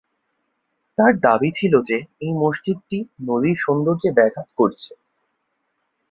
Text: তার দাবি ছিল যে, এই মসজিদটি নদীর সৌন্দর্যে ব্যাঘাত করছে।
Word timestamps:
তার 0.97 1.13
দাবি 1.19 1.49
ছিল 1.55 1.73
যে, 1.81 1.97
এই 2.19 2.31
মসজিদটি 2.33 2.97
নদীর 3.21 3.57
সৌন্দর্যে 3.59 4.09
ব্যাঘাত 4.11 4.47
করছে। 4.57 4.91